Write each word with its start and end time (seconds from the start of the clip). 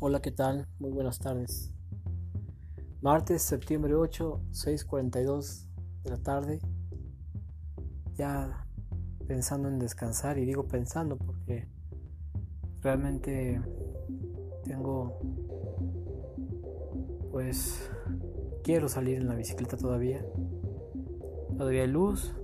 Hola, 0.00 0.20
¿qué 0.20 0.32
tal? 0.32 0.66
Muy 0.80 0.90
buenas 0.90 1.20
tardes. 1.20 1.72
Martes, 3.00 3.42
septiembre 3.42 3.94
8, 3.94 4.40
6.42 4.50 5.68
de 6.02 6.10
la 6.10 6.16
tarde. 6.18 6.58
Ya 8.14 8.66
pensando 9.28 9.68
en 9.68 9.78
descansar 9.78 10.36
y 10.38 10.46
digo 10.46 10.66
pensando 10.66 11.16
porque 11.16 11.68
realmente 12.82 13.62
tengo 14.64 15.20
pues 17.30 17.88
quiero 18.64 18.88
salir 18.88 19.18
en 19.18 19.28
la 19.28 19.36
bicicleta 19.36 19.76
todavía. 19.76 20.26
Todavía 21.56 21.82
hay 21.82 21.88
luz. 21.88 22.34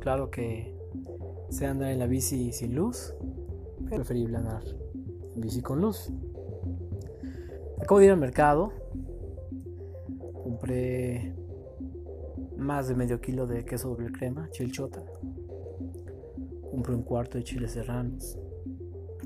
Claro 0.00 0.30
que 0.30 0.76
sé 1.48 1.66
andar 1.66 1.90
en 1.90 2.00
la 2.00 2.06
bici 2.06 2.52
sin 2.52 2.74
luz, 2.74 3.14
preferible 3.86 4.36
andar 4.36 4.62
en 5.34 5.40
bici 5.40 5.62
con 5.62 5.80
luz. 5.80 6.12
Acabo 7.80 8.00
de 8.00 8.06
ir 8.06 8.10
al 8.10 8.18
mercado. 8.18 8.72
Compré 10.42 11.34
más 12.56 12.88
de 12.88 12.94
medio 12.94 13.20
kilo 13.20 13.46
de 13.46 13.64
queso 13.64 13.88
doble 13.88 14.10
crema, 14.10 14.48
chilchota. 14.50 15.02
Compré 16.70 16.94
un 16.94 17.02
cuarto 17.02 17.38
de 17.38 17.44
chiles 17.44 17.72
serranos. 17.72 18.38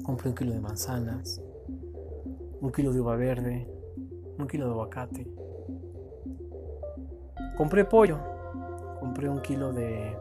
Compré 0.05 0.29
un 0.29 0.35
kilo 0.35 0.53
de 0.53 0.61
manzanas. 0.61 1.41
Un 2.61 2.71
kilo 2.71 2.93
de 2.93 3.01
uva 3.01 3.17
verde. 3.17 3.69
Un 4.39 4.47
kilo 4.47 4.67
de 4.67 4.73
aguacate. 4.73 5.27
Compré 7.57 7.85
pollo. 7.85 8.19
Compré 9.01 9.29
un 9.29 9.41
kilo 9.41 9.73
de, 9.73 10.17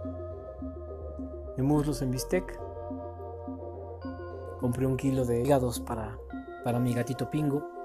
de 1.57 1.63
muslos 1.63 2.01
en 2.01 2.11
bistec. 2.11 2.59
Compré 4.59 4.85
un 4.85 4.95
kilo 4.95 5.25
de 5.25 5.41
hígados 5.41 5.79
para, 5.79 6.17
para 6.63 6.79
mi 6.79 6.93
gatito 6.93 7.29
Pingo. 7.29 7.80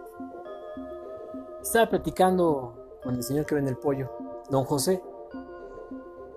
Estaba 1.66 1.90
platicando 1.90 3.00
con 3.02 3.16
el 3.16 3.24
señor 3.24 3.44
que 3.44 3.56
vende 3.56 3.72
el 3.72 3.76
pollo, 3.76 4.08
don 4.48 4.64
José. 4.64 5.02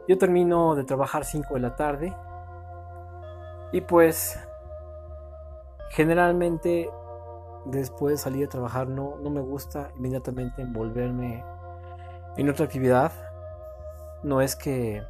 Yo 0.08 0.18
termino 0.18 0.74
de 0.74 0.84
trabajar 0.84 1.24
5 1.24 1.54
de 1.54 1.60
la 1.60 1.76
tarde 1.76 2.18
y 3.72 3.82
pues 3.82 4.40
generalmente 5.92 6.90
después 7.66 8.14
de 8.14 8.18
salir 8.18 8.48
a 8.48 8.50
trabajar 8.50 8.88
no, 8.88 9.18
no 9.22 9.30
me 9.30 9.40
gusta 9.40 9.92
inmediatamente 9.98 10.64
envolverme 10.64 11.46
en 12.36 12.50
otra 12.50 12.66
actividad. 12.66 13.12
No 14.24 14.42
es 14.42 14.56
que 14.56 15.04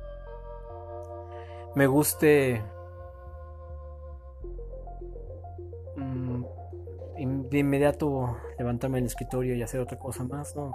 me 1.76 1.88
guste 1.88 2.62
de 7.50 7.60
inmediato 7.60 8.38
levantarme 8.58 8.98
del 8.98 9.06
escritorio 9.06 9.56
y 9.56 9.62
hacer 9.62 9.80
otra 9.80 9.98
cosa 9.98 10.24
más, 10.24 10.56
no. 10.56 10.74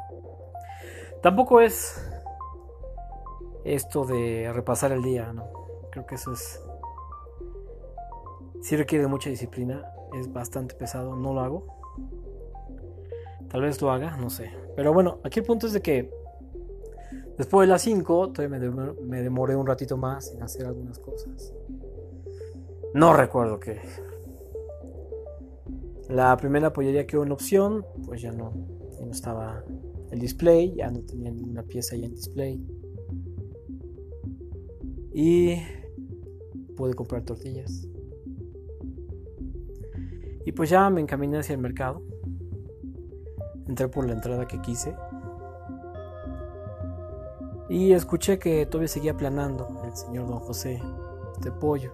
Tampoco 1.22 1.60
es 1.60 2.04
esto 3.64 4.04
de 4.04 4.50
repasar 4.52 4.92
el 4.92 5.02
día, 5.02 5.32
no. 5.32 5.48
Creo 5.90 6.06
que 6.06 6.16
eso 6.16 6.32
es 6.32 6.60
sí 8.64 8.76
requiere 8.76 9.06
mucha 9.06 9.28
disciplina, 9.28 9.84
es 10.18 10.32
bastante 10.32 10.74
pesado, 10.74 11.14
no 11.16 11.34
lo 11.34 11.40
hago. 11.40 11.66
Tal 13.48 13.60
vez 13.60 13.80
lo 13.82 13.92
haga, 13.92 14.16
no 14.16 14.30
sé. 14.30 14.50
Pero 14.74 14.92
bueno, 14.92 15.18
aquí 15.22 15.40
el 15.40 15.46
punto 15.46 15.66
es 15.66 15.74
de 15.74 15.82
que 15.82 16.10
después 17.36 17.68
de 17.68 17.72
las 17.72 17.82
5 17.82 18.32
todavía 18.32 18.70
me 19.02 19.22
demoré 19.22 19.54
un 19.54 19.66
ratito 19.66 19.98
más 19.98 20.32
en 20.32 20.42
hacer 20.42 20.66
algunas 20.66 20.98
cosas. 20.98 21.52
No 22.94 23.12
recuerdo 23.12 23.60
qué. 23.60 23.82
La 26.08 26.36
primera 26.36 26.72
pollería 26.72 27.06
que 27.06 27.16
hubo 27.16 27.24
en 27.24 27.32
opción, 27.32 27.84
pues 28.04 28.20
ya 28.20 28.30
no, 28.30 28.52
no 29.00 29.10
estaba 29.10 29.64
el 30.10 30.18
display, 30.18 30.74
ya 30.74 30.90
no 30.90 31.00
tenía 31.00 31.30
ninguna 31.30 31.62
pieza 31.62 31.96
ya 31.96 32.06
en 32.06 32.14
display. 32.14 32.64
Y 35.12 35.56
pude 36.76 36.94
comprar 36.94 37.22
tortillas. 37.22 37.88
Y 40.44 40.52
pues 40.52 40.70
ya 40.70 40.90
me 40.90 41.00
encaminé 41.00 41.38
hacia 41.38 41.54
el 41.54 41.60
mercado. 41.60 42.02
Entré 43.66 43.88
por 43.88 44.06
la 44.06 44.12
entrada 44.12 44.46
que 44.46 44.60
quise. 44.60 44.94
Y 47.68 47.92
escuché 47.92 48.38
que 48.38 48.66
todavía 48.66 48.88
seguía 48.88 49.16
planando 49.16 49.82
el 49.86 49.96
señor 49.96 50.28
don 50.28 50.38
José 50.38 50.82
de 51.40 51.50
pollo. 51.50 51.92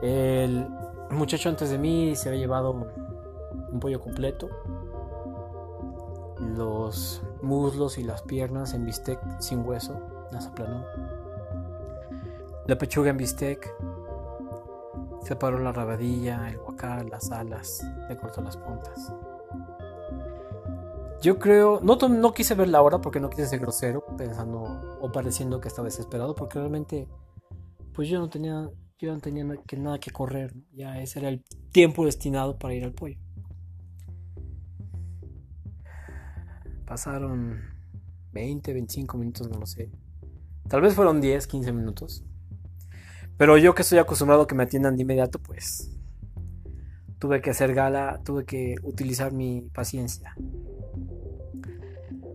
El 0.00 0.66
muchacho 1.10 1.48
antes 1.48 1.70
de 1.70 1.78
mí 1.78 2.14
se 2.16 2.28
había 2.28 2.40
llevado 2.40 2.72
un 3.70 3.80
pollo 3.80 4.00
completo. 4.00 4.48
Los 6.38 7.22
muslos 7.42 7.98
y 7.98 8.02
las 8.02 8.22
piernas 8.22 8.74
en 8.74 8.84
bistec 8.84 9.18
sin 9.40 9.66
hueso, 9.66 9.98
las 10.32 10.46
aplanó. 10.46 10.84
La 12.66 12.76
pechuga 12.76 13.10
en 13.10 13.16
bistec. 13.16 13.74
Separó 15.22 15.58
la 15.58 15.72
rabadilla, 15.72 16.48
el 16.48 16.58
guacal, 16.58 17.08
las 17.10 17.32
alas, 17.32 17.84
le 18.08 18.16
cortó 18.16 18.42
las 18.42 18.56
puntas. 18.56 19.12
Yo 21.20 21.38
creo, 21.38 21.80
no, 21.82 21.96
no 21.96 22.32
quise 22.32 22.54
ver 22.54 22.68
la 22.68 22.80
hora 22.82 23.00
porque 23.00 23.18
no 23.18 23.28
quise 23.28 23.46
ser 23.46 23.58
grosero, 23.58 24.04
pensando 24.16 24.98
o 25.00 25.10
pareciendo 25.10 25.60
que 25.60 25.66
estaba 25.66 25.86
desesperado, 25.86 26.36
porque 26.36 26.58
realmente, 26.60 27.08
pues 27.92 28.08
yo 28.08 28.20
no 28.20 28.28
tenía 28.28 28.70
yo 28.98 29.12
no 29.12 29.20
tenía 29.20 29.44
que, 29.66 29.76
nada 29.76 29.98
que 29.98 30.10
correr, 30.10 30.54
ya 30.72 31.00
ese 31.00 31.18
era 31.18 31.28
el 31.28 31.44
tiempo 31.70 32.06
destinado 32.06 32.58
para 32.58 32.74
ir 32.74 32.84
al 32.84 32.92
pollo. 32.92 33.18
Pasaron 36.86 37.60
20, 38.32 38.72
25 38.72 39.18
minutos, 39.18 39.50
no 39.50 39.58
lo 39.58 39.66
sé. 39.66 39.90
Tal 40.68 40.80
vez 40.80 40.94
fueron 40.94 41.20
10, 41.20 41.46
15 41.46 41.72
minutos. 41.72 42.24
Pero 43.36 43.58
yo 43.58 43.74
que 43.74 43.82
estoy 43.82 43.98
acostumbrado 43.98 44.42
a 44.42 44.46
que 44.46 44.54
me 44.54 44.62
atiendan 44.62 44.96
de 44.96 45.02
inmediato, 45.02 45.38
pues 45.38 45.90
tuve 47.18 47.42
que 47.42 47.50
hacer 47.50 47.74
gala, 47.74 48.20
tuve 48.24 48.44
que 48.46 48.76
utilizar 48.82 49.32
mi 49.32 49.68
paciencia. 49.74 50.34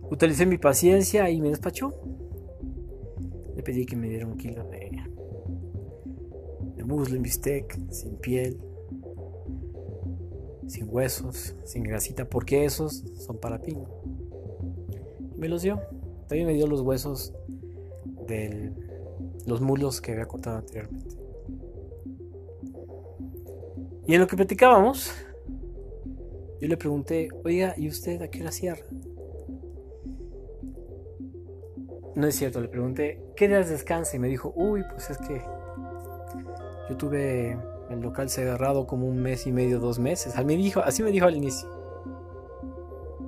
Utilicé 0.02 0.46
mi 0.46 0.58
paciencia 0.58 1.28
y 1.30 1.40
me 1.40 1.48
despachó. 1.48 1.92
Le 3.56 3.62
pedí 3.62 3.84
que 3.84 3.96
me 3.96 4.08
diera 4.08 4.26
un 4.26 4.36
kilo 4.36 4.62
de 4.64 5.11
muslo 6.92 7.16
en 7.16 7.22
bistec, 7.22 7.78
sin 7.90 8.16
piel, 8.16 8.60
sin 10.66 10.86
huesos, 10.88 11.54
sin 11.64 11.82
grasita, 11.84 12.28
porque 12.28 12.64
esos 12.64 13.02
son 13.16 13.38
para 13.38 13.60
pingo. 13.60 13.88
me 15.36 15.48
los 15.48 15.62
dio. 15.62 15.80
También 16.28 16.46
me 16.46 16.54
dio 16.54 16.66
los 16.66 16.82
huesos 16.82 17.32
de 18.26 18.72
los 19.46 19.60
mulos 19.60 20.00
que 20.00 20.12
había 20.12 20.26
cortado 20.26 20.58
anteriormente. 20.58 21.16
Y 24.06 24.14
en 24.14 24.20
lo 24.20 24.26
que 24.26 24.36
platicábamos, 24.36 25.12
yo 26.60 26.68
le 26.68 26.76
pregunté, 26.76 27.28
oiga, 27.44 27.74
¿y 27.76 27.88
usted 27.88 28.20
a 28.20 28.28
qué 28.28 28.42
hora 28.42 28.52
cierra? 28.52 28.84
No 32.14 32.26
es 32.26 32.34
cierto, 32.34 32.60
le 32.60 32.68
pregunté, 32.68 33.22
¿qué 33.36 33.48
días 33.48 33.70
descansa? 33.70 34.16
Y 34.16 34.18
me 34.18 34.28
dijo, 34.28 34.52
uy, 34.54 34.84
pues 34.90 35.08
es 35.10 35.18
que 35.18 35.40
yo 36.88 36.96
tuve 36.96 37.58
el 37.90 38.00
local 38.00 38.28
cerrado 38.30 38.86
como 38.86 39.06
un 39.06 39.22
mes 39.22 39.46
y 39.46 39.52
medio, 39.52 39.78
dos 39.78 39.98
meses. 39.98 40.34
Así 40.34 40.44
me 40.44 40.56
dijo, 40.56 40.80
así 40.80 41.02
me 41.02 41.10
dijo 41.10 41.26
al 41.26 41.36
inicio. 41.36 41.68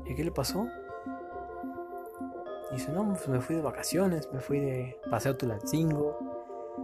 ¿Y 0.07 0.15
qué 0.15 0.25
le 0.25 0.31
pasó? 0.31 0.67
dice, 2.75 2.91
no, 2.93 3.07
pues 3.07 3.29
me 3.29 3.41
fui 3.41 3.57
de 3.57 3.63
vacaciones, 3.63 4.29
me 4.33 4.41
fui 4.41 4.59
de 4.59 5.01
Paseo 5.11 5.37
Tulancingo, 5.37 6.19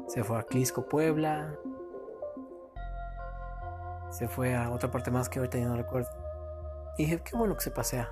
se 0.07 0.23
fue 0.23 0.39
a 0.39 0.45
Clisco, 0.45 0.87
Puebla, 0.87 1.57
se 4.11 4.29
fue 4.29 4.55
a 4.55 4.71
otra 4.71 4.91
parte 4.91 5.11
más 5.11 5.29
que 5.29 5.39
ahorita 5.39 5.59
ya 5.59 5.67
no 5.67 5.77
recuerdo. 5.77 6.09
Y 6.97 7.05
dije, 7.05 7.21
qué 7.23 7.37
bueno 7.37 7.57
que 7.57 7.63
se 7.63 7.71
pasea. 7.71 8.09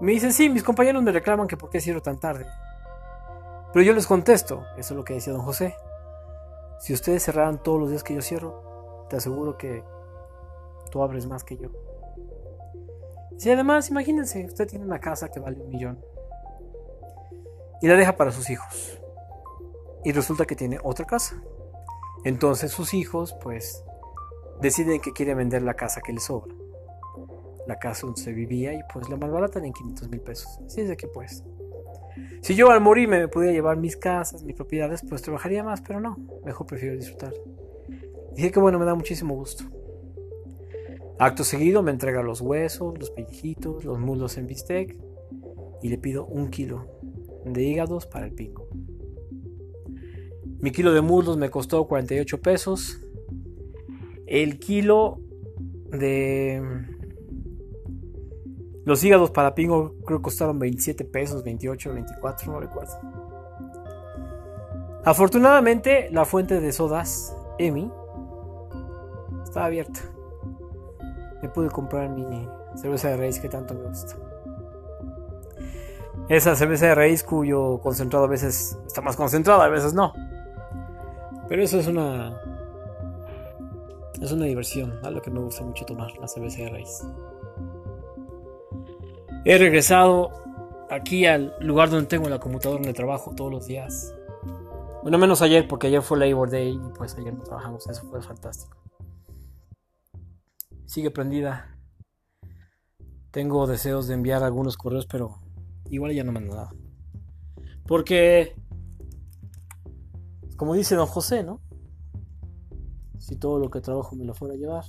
me 0.00 0.12
dice, 0.12 0.32
sí, 0.32 0.48
mis 0.48 0.62
compañeros 0.62 1.02
me 1.02 1.12
reclaman 1.12 1.46
que 1.46 1.56
por 1.56 1.70
qué 1.70 1.80
cierro 1.80 2.02
tan 2.02 2.18
tarde. 2.18 2.46
Pero 3.72 3.84
yo 3.84 3.92
les 3.92 4.06
contesto, 4.06 4.64
eso 4.76 4.94
es 4.94 4.96
lo 4.96 5.04
que 5.04 5.14
decía 5.14 5.32
don 5.32 5.42
José. 5.42 5.76
Si 6.82 6.92
ustedes 6.92 7.22
cerraran 7.22 7.62
todos 7.62 7.78
los 7.78 7.90
días 7.90 8.02
que 8.02 8.12
yo 8.12 8.20
cierro, 8.20 9.06
te 9.08 9.14
aseguro 9.14 9.56
que 9.56 9.84
tú 10.90 11.00
abres 11.00 11.26
más 11.26 11.44
que 11.44 11.56
yo. 11.56 11.70
Si 13.36 13.52
además, 13.52 13.88
imagínense, 13.88 14.44
usted 14.44 14.66
tiene 14.66 14.84
una 14.84 14.98
casa 14.98 15.28
que 15.28 15.38
vale 15.38 15.62
un 15.62 15.68
millón 15.68 16.04
y 17.80 17.86
la 17.86 17.94
deja 17.94 18.16
para 18.16 18.32
sus 18.32 18.50
hijos. 18.50 19.00
Y 20.02 20.10
resulta 20.10 20.44
que 20.44 20.56
tiene 20.56 20.80
otra 20.82 21.06
casa. 21.06 21.40
Entonces 22.24 22.72
sus 22.72 22.94
hijos, 22.94 23.32
pues, 23.40 23.84
deciden 24.60 25.00
que 25.00 25.12
quieren 25.12 25.36
vender 25.36 25.62
la 25.62 25.74
casa 25.74 26.00
que 26.00 26.12
les 26.12 26.24
sobra. 26.24 26.52
La 27.68 27.78
casa 27.78 28.08
donde 28.08 28.20
se 28.20 28.32
vivía 28.32 28.72
y 28.72 28.80
pues 28.92 29.08
la 29.08 29.16
malbaratan 29.16 29.66
en 29.66 29.72
500 29.72 30.08
mil 30.08 30.20
pesos. 30.20 30.58
Así 30.66 30.80
es 30.80 30.88
de 30.88 30.96
que 30.96 31.06
pues 31.06 31.44
si 32.40 32.54
yo 32.54 32.70
al 32.70 32.80
morirme 32.80 33.20
me 33.20 33.28
pudiera 33.28 33.52
llevar 33.52 33.76
mis 33.76 33.96
casas, 33.96 34.42
mis 34.44 34.56
propiedades, 34.56 35.02
pues 35.08 35.22
trabajaría 35.22 35.62
más, 35.62 35.80
pero 35.80 36.00
no, 36.00 36.16
mejor 36.44 36.66
prefiero 36.66 36.96
disfrutar. 36.96 37.32
Dije 38.34 38.50
que 38.50 38.60
bueno, 38.60 38.78
me 38.78 38.84
da 38.84 38.94
muchísimo 38.94 39.34
gusto. 39.34 39.64
Acto 41.18 41.44
seguido 41.44 41.82
me 41.82 41.90
entrega 41.90 42.22
los 42.22 42.40
huesos, 42.40 42.98
los 42.98 43.10
pellejitos, 43.10 43.84
los 43.84 43.98
muslos 43.98 44.38
en 44.38 44.46
bistec 44.46 44.96
y 45.82 45.88
le 45.88 45.98
pido 45.98 46.26
un 46.26 46.50
kilo 46.50 46.86
de 47.44 47.62
hígados 47.62 48.06
para 48.06 48.26
el 48.26 48.32
pingo. 48.32 48.68
Mi 50.60 50.70
kilo 50.70 50.92
de 50.92 51.00
muslos 51.00 51.36
me 51.36 51.50
costó 51.50 51.86
48 51.86 52.40
pesos. 52.40 53.00
El 54.26 54.58
kilo 54.58 55.20
de 55.90 56.88
los 58.84 59.02
hígados 59.04 59.30
para 59.30 59.54
pingo 59.54 59.94
creo 60.04 60.18
que 60.18 60.24
costaron 60.24 60.58
27 60.58 61.04
pesos, 61.04 61.44
28, 61.44 61.92
24, 61.94 62.52
no 62.52 62.60
recuerdo. 62.60 62.92
Afortunadamente 65.04 66.08
la 66.10 66.24
fuente 66.24 66.60
de 66.60 66.72
sodas, 66.72 67.36
Emi, 67.58 67.90
estaba 69.44 69.66
abierta. 69.66 70.00
Me 71.42 71.48
pude 71.48 71.68
comprar 71.70 72.08
mi 72.08 72.48
cerveza 72.76 73.08
de 73.08 73.16
raíz 73.16 73.40
que 73.40 73.48
tanto 73.48 73.74
me 73.74 73.82
gusta. 73.82 74.16
Esa 76.28 76.54
cerveza 76.54 76.86
de 76.86 76.94
raíz 76.94 77.24
cuyo 77.24 77.80
concentrado 77.82 78.24
a 78.24 78.28
veces 78.28 78.78
está 78.86 79.00
más 79.00 79.16
concentrado, 79.16 79.60
a 79.60 79.68
veces 79.68 79.92
no. 79.92 80.12
Pero 81.48 81.62
eso 81.62 81.78
es 81.78 81.86
una. 81.86 82.40
Es 84.20 84.30
una 84.30 84.46
diversión, 84.46 84.98
algo 85.02 85.20
que 85.20 85.30
me 85.30 85.40
gusta 85.40 85.64
mucho 85.64 85.84
tomar, 85.84 86.16
la 86.18 86.28
cerveza 86.28 86.62
de 86.62 86.68
raíz. 86.70 87.02
He 89.44 89.58
regresado 89.58 90.30
aquí 90.88 91.26
al 91.26 91.56
lugar 91.58 91.90
donde 91.90 92.06
tengo 92.06 92.28
la 92.28 92.38
computadora 92.38 92.84
de 92.84 92.92
trabajo 92.92 93.34
todos 93.34 93.50
los 93.50 93.66
días. 93.66 94.14
Bueno, 95.02 95.18
menos 95.18 95.42
ayer, 95.42 95.66
porque 95.66 95.88
ayer 95.88 96.00
fue 96.00 96.16
Labor 96.16 96.48
Day 96.48 96.74
y 96.74 96.92
pues 96.96 97.16
ayer 97.16 97.34
no 97.34 97.42
trabajamos, 97.42 97.88
eso 97.88 98.04
fue 98.08 98.22
fantástico. 98.22 98.76
Sigue 100.86 101.10
prendida. 101.10 101.76
Tengo 103.32 103.66
deseos 103.66 104.06
de 104.06 104.14
enviar 104.14 104.44
algunos 104.44 104.76
correos, 104.76 105.06
pero 105.06 105.40
igual 105.90 106.12
ya 106.12 106.22
no 106.22 106.30
mando 106.30 106.54
nada. 106.54 106.70
Porque, 107.88 108.54
como 110.56 110.74
dice 110.74 110.94
don 110.94 111.06
José, 111.06 111.42
¿no? 111.42 111.60
Si 113.18 113.34
todo 113.34 113.58
lo 113.58 113.70
que 113.70 113.80
trabajo 113.80 114.14
me 114.14 114.24
lo 114.24 114.34
fuera 114.34 114.54
a 114.54 114.56
llevar. 114.58 114.84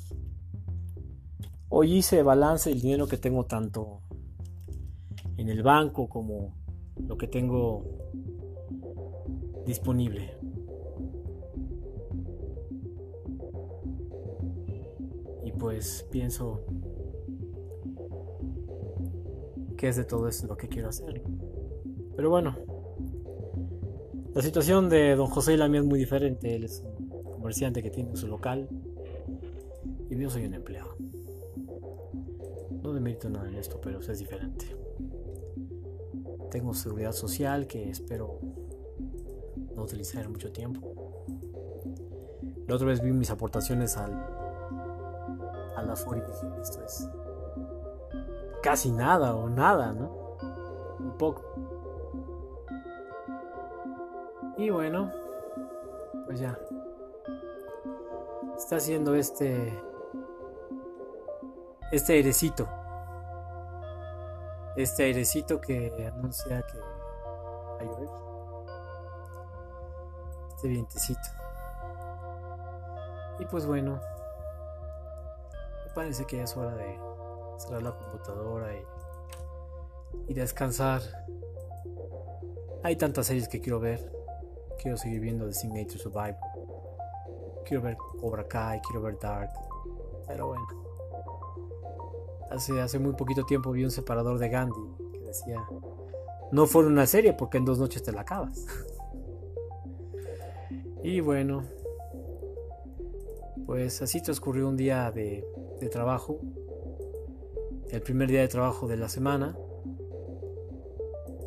Hoy 1.70 1.96
hice 1.96 2.22
balance 2.22 2.72
el 2.72 2.82
dinero 2.82 3.08
que 3.08 3.18
tengo 3.18 3.46
tanto 3.46 4.02
en 5.44 5.50
el 5.50 5.62
banco 5.62 6.08
como 6.08 6.56
lo 7.06 7.18
que 7.18 7.28
tengo 7.28 7.84
disponible. 9.66 10.38
Y 15.44 15.52
pues 15.52 16.08
pienso 16.10 16.62
que 19.78 19.90
es 19.90 19.98
de 19.98 20.06
todo 20.06 20.30
eso 20.30 20.48
lo 20.48 20.56
que 20.56 20.70
quiero 20.70 20.88
hacer. 20.88 21.22
Pero 22.16 22.30
bueno, 22.30 22.56
la 24.34 24.42
situación 24.42 24.88
de 24.88 25.18
don 25.18 25.28
José 25.28 25.56
y 25.56 25.58
la 25.58 25.68
mía 25.68 25.82
es 25.82 25.86
muy 25.86 26.00
diferente. 26.00 26.56
Él 26.56 26.64
es 26.64 26.82
un 26.86 27.34
comerciante 27.34 27.84
que 27.84 27.90
tiene 27.90 28.16
su 28.16 28.28
local 28.28 28.70
y 30.10 30.18
yo 30.18 30.30
soy 30.30 30.46
un 30.46 30.54
empleado. 30.54 30.96
No 32.82 32.94
demerito 32.94 33.30
nada 33.30 33.50
en 33.50 33.56
esto, 33.56 33.82
pero 33.82 34.00
es 34.00 34.20
diferente. 34.20 34.83
Tengo 36.54 36.76
seguridad 36.76 37.14
social 37.14 37.66
que 37.66 37.90
espero 37.90 38.38
no 39.76 39.82
utilizar 39.82 40.24
en 40.24 40.34
mucho 40.34 40.52
tiempo. 40.52 41.26
La 42.68 42.76
otra 42.76 42.86
vez 42.86 43.02
vi 43.02 43.12
mis 43.12 43.32
aportaciones 43.32 43.98
al, 43.98 44.14
a 45.76 45.82
la 45.82 45.96
FOR 45.96 46.18
y 46.18 46.22
dije, 46.22 46.62
esto 46.62 46.86
es 46.86 47.10
casi 48.62 48.92
nada 48.92 49.34
o 49.34 49.50
nada, 49.50 49.94
¿no? 49.94 50.38
Un 51.00 51.18
poco. 51.18 51.42
Y 54.56 54.70
bueno, 54.70 55.12
pues 56.28 56.40
ya. 56.40 56.60
Está 58.56 58.76
haciendo 58.76 59.16
este 59.16 59.74
este 61.92 62.14
airecito 62.14 62.70
este 64.76 65.04
airecito 65.04 65.62
que 65.62 66.12
anuncia 66.14 66.64
que 66.64 66.80
hay 67.80 67.88
llover. 67.88 68.10
Este 70.56 70.68
vientecito. 70.68 71.30
Y 73.40 73.46
pues 73.46 73.66
bueno, 73.66 74.00
me 75.86 75.94
parece 75.94 76.26
que 76.26 76.38
ya 76.38 76.44
es 76.44 76.56
hora 76.56 76.76
de 76.76 77.00
cerrar 77.58 77.84
la 77.84 77.96
computadora 77.96 78.74
y, 78.74 78.86
y 80.28 80.34
descansar. 80.34 81.02
Hay 82.84 82.96
tantas 82.96 83.28
series 83.28 83.48
que 83.48 83.62
quiero 83.62 83.80
ver. 83.80 84.12
Quiero 84.82 84.98
seguir 84.98 85.22
viendo 85.22 85.46
The 85.48 85.54
Signature 85.54 86.00
Survival. 86.00 86.38
Quiero 87.66 87.84
ver 87.84 87.98
Cobra 88.20 88.48
Kai, 88.48 88.82
quiero 88.82 89.02
ver 89.02 89.18
Dark. 89.20 89.52
Pero 90.28 90.48
bueno. 90.48 90.93
Hace, 92.54 93.00
muy 93.00 93.14
poquito 93.14 93.44
tiempo 93.46 93.72
vi 93.72 93.84
un 93.84 93.90
separador 93.90 94.38
de 94.38 94.48
Gandhi 94.48 94.80
que 95.12 95.20
decía, 95.22 95.66
no 96.52 96.68
fue 96.68 96.86
una 96.86 97.08
serie 97.08 97.34
porque 97.34 97.58
en 97.58 97.66
dos 97.66 97.80
noches 97.80 98.04
te 98.04 98.12
la 98.12 98.22
acabas. 98.22 98.68
y 101.04 101.20
bueno, 101.20 101.64
pues 103.66 104.04
así 104.04 104.22
transcurrió 104.22 104.70
un 104.70 104.78
día 104.78 105.10
de, 105.10 105.44
de 105.80 105.90
trabajo, 105.90 106.40
el 107.90 108.02
primer 108.04 108.30
día 108.30 108.42
de 108.42 108.48
trabajo 108.50 108.88
de 108.88 108.98
la 108.98 109.10
semana. 109.10 109.58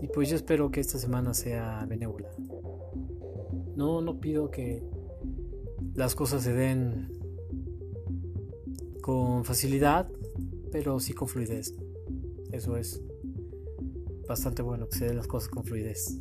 Y 0.03 0.09
pues 0.09 0.29
yo 0.29 0.35
espero 0.35 0.73
que 0.73 0.81
esta 0.81 0.99
semana 0.99 1.35
sea 1.35 1.87
benévola. 1.89 2.31
No, 3.77 4.01
no 4.01 4.19
pido 4.19 4.51
que 4.51 4.83
las 5.95 6.17
cosas 6.17 6.43
se 6.43 6.53
den 6.53 7.13
con 9.03 9.45
facilidad, 9.45 10.09
pero 10.77 11.01
sí 11.01 11.15
con 11.15 11.27
fluidez. 11.27 11.75
Eso 12.53 12.77
es 12.77 13.03
bastante 14.29 14.61
bueno 14.61 14.87
que 14.91 14.99
se 14.99 15.07
den 15.07 15.17
las 15.17 15.27
cosas 15.27 15.49
con 15.49 15.65
fluidez. 15.65 16.21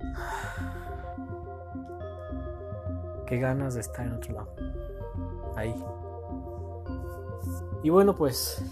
Qué 3.26 3.38
ganas 3.38 3.74
de 3.74 3.82
estar 3.82 4.06
en 4.06 4.14
otro 4.14 4.32
lado. 4.32 4.56
Ahí. 5.56 5.74
Y 7.82 7.90
bueno, 7.90 8.16
pues 8.16 8.64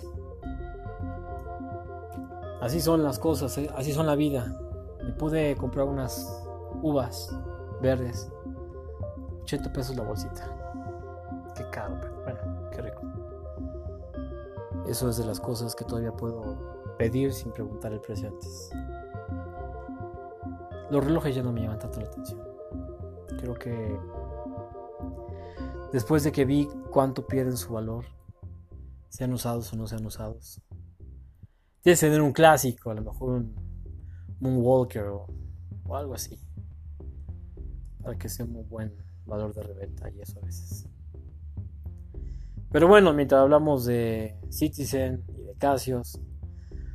así 2.62 2.80
son 2.80 3.02
las 3.02 3.18
cosas, 3.18 3.58
¿eh? 3.58 3.68
así 3.76 3.92
son 3.92 4.06
la 4.06 4.14
vida. 4.14 4.58
Me 5.04 5.12
pude 5.12 5.54
comprar 5.56 5.86
unas 5.86 6.42
uvas 6.80 7.28
verdes. 7.82 8.32
80 9.42 9.70
pesos 9.70 9.96
la 9.96 10.02
bolsita. 10.02 10.48
Qué 11.54 11.68
caro, 11.68 11.98
pero. 12.00 12.11
Eso 14.92 15.08
es 15.08 15.16
de 15.16 15.24
las 15.24 15.40
cosas 15.40 15.74
que 15.74 15.86
todavía 15.86 16.12
puedo 16.12 16.94
pedir 16.98 17.32
sin 17.32 17.50
preguntar 17.50 17.94
el 17.94 18.00
precio 18.02 18.28
antes. 18.28 18.68
Los 20.90 21.02
relojes 21.02 21.34
ya 21.34 21.42
no 21.42 21.50
me 21.50 21.62
llaman 21.62 21.78
tanto 21.78 21.98
la 21.98 22.08
atención. 22.08 22.42
Creo 23.38 23.54
que 23.54 23.98
después 25.94 26.24
de 26.24 26.32
que 26.32 26.44
vi 26.44 26.68
cuánto 26.90 27.26
pierden 27.26 27.56
su 27.56 27.72
valor, 27.72 28.04
sean 29.08 29.32
usados 29.32 29.72
o 29.72 29.76
no 29.76 29.86
sean 29.86 30.04
usados, 30.04 30.60
tienes 31.80 31.98
que 31.98 32.06
tener 32.08 32.20
un 32.20 32.34
clásico, 32.34 32.90
a 32.90 32.94
lo 32.94 33.00
mejor 33.00 33.30
un 33.30 33.54
Moonwalker 34.40 35.04
o, 35.04 35.26
o 35.84 35.96
algo 35.96 36.12
así, 36.12 36.38
para 38.02 38.18
que 38.18 38.28
sea 38.28 38.44
un 38.44 38.68
buen 38.68 38.94
valor 39.24 39.54
de 39.54 39.62
reventa 39.62 40.10
y 40.10 40.20
eso 40.20 40.38
a 40.38 40.44
veces. 40.44 40.86
Pero 42.72 42.88
bueno, 42.88 43.12
mientras 43.12 43.42
hablamos 43.42 43.84
de 43.84 44.34
Citizen 44.48 45.22
y 45.28 45.42
de 45.44 45.54
Casios, 45.56 46.18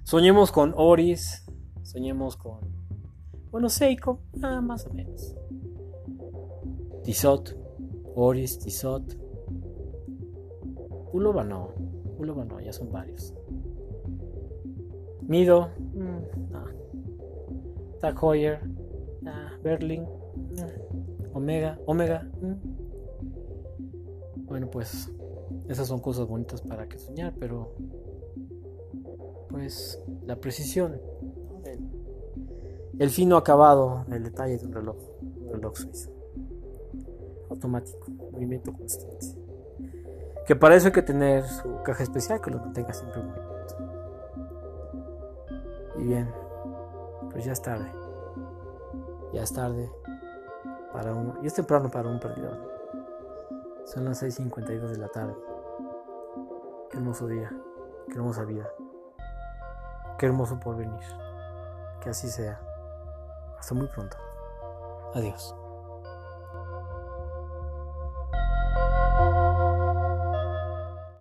soñemos 0.04 0.52
con 0.52 0.74
Oris, 0.76 1.46
soñemos 1.84 2.36
con, 2.36 2.62
bueno, 3.52 3.70
Seiko, 3.70 4.22
nada 4.34 4.60
más 4.60 4.88
o 4.88 4.94
menos. 4.94 5.36
Tizot, 7.04 7.56
Oris, 8.16 8.58
Tizot. 8.60 9.04
Ulova 11.14 11.44
no, 11.44 11.74
Ulova 12.18 12.44
no, 12.44 12.60
ya 12.60 12.74
son 12.74 12.92
varios. 12.92 13.34
Mido, 15.22 15.70
mm, 15.94 16.52
no. 16.52 16.66
Tag 18.02 18.18
Heuer, 18.22 18.62
Berlin, 19.64 20.06
Omega, 21.34 21.80
Omega. 21.86 22.28
Mm. 22.42 22.56
Bueno, 24.46 24.70
pues 24.70 25.12
esas 25.68 25.88
son 25.88 26.00
cosas 26.00 26.28
bonitas 26.28 26.62
para 26.62 26.88
que 26.88 26.98
soñar, 26.98 27.34
pero 27.40 27.74
pues 29.50 30.02
la 30.26 30.36
precisión, 30.38 31.02
el, 33.00 33.10
fino 33.10 33.38
acabado, 33.38 34.06
el 34.12 34.24
detalle 34.24 34.58
de 34.58 34.66
un 34.66 34.74
reloj, 34.74 34.98
un 35.22 35.54
reloj 35.54 35.76
suizo, 35.76 36.12
automático, 37.50 38.10
movimiento 38.32 38.72
constante. 38.74 39.26
Que 40.46 40.56
para 40.56 40.76
eso 40.76 40.88
hay 40.88 40.94
que 40.94 41.02
tener 41.02 41.44
su 41.44 41.82
caja 41.84 42.04
especial 42.04 42.40
que 42.40 42.52
lo 42.52 42.60
mantenga 42.60 42.94
siempre 42.94 43.20
en 43.20 43.28
movimiento. 43.28 43.76
Y 46.00 46.04
bien, 46.04 46.30
pues 47.32 47.44
ya 47.44 47.52
es 47.52 47.62
tarde. 47.62 47.92
Ya 49.34 49.44
es 49.44 49.52
tarde 49.52 49.92
para 50.94 51.14
un. 51.14 51.34
Y 51.44 51.48
es 51.48 51.54
temprano 51.54 51.90
para 51.90 52.10
un 52.10 52.20
perdedor. 52.20 52.58
Son 53.86 54.06
las 54.06 54.24
6:52 54.24 54.92
de 54.92 54.98
la 54.98 55.10
tarde. 55.10 55.36
Hermoso 56.98 57.28
día. 57.28 57.52
Qué 58.08 58.14
hermosa 58.14 58.44
vida. 58.44 58.68
Qué 60.18 60.26
hermoso 60.26 60.60
porvenir. 60.60 61.06
Que 62.02 62.10
así 62.10 62.28
sea. 62.28 62.60
Hasta 63.60 63.76
muy 63.76 63.86
pronto. 63.86 64.18
Adiós. 65.14 65.56